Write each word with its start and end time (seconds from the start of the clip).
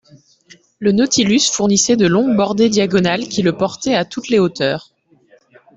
Le 0.79 0.93
Nautilus 0.93 1.51
fournissait 1.51 1.95
de 1.95 2.07
longues 2.07 2.35
bordées 2.35 2.69
diagonales 2.69 3.27
qui 3.29 3.43
le 3.43 3.55
portaient 3.55 3.93
à 3.93 4.03
toutes 4.03 4.29
les 4.29 4.39
hauteurs. 4.39 4.91